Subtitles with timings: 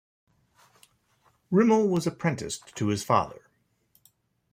[1.51, 3.43] Rimmel was apprenticed to his father.